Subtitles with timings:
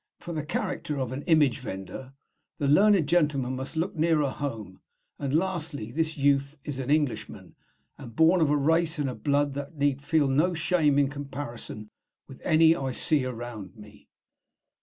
[0.19, 2.13] For the character of "an image vendor,"
[2.57, 4.81] the learned gentleman must look nearer home;
[5.19, 7.55] and, lastly, this youth is an Englishman,
[7.99, 11.91] and born of a race and a blood that need feel no shame in comparison
[12.27, 14.09] with any I see around me!'